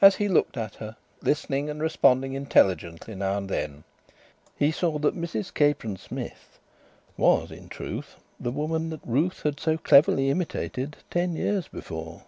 As 0.00 0.14
he 0.16 0.26
looked 0.26 0.56
at 0.56 0.76
her, 0.76 0.96
listening 1.20 1.68
and 1.68 1.82
responding 1.82 2.32
intelligently 2.32 3.14
now 3.14 3.36
and 3.36 3.46
then, 3.50 3.84
he 4.56 4.70
saw 4.72 4.98
that 5.00 5.14
Mrs 5.14 5.52
Capron 5.52 5.98
Smith 5.98 6.58
was 7.18 7.50
in 7.50 7.68
truth 7.68 8.16
the 8.40 8.50
woman 8.52 8.88
that 8.88 9.00
Ruth 9.06 9.42
had 9.42 9.60
so 9.60 9.76
cleverly 9.76 10.30
imitated 10.30 10.96
ten 11.10 11.36
years 11.36 11.68
before. 11.68 12.22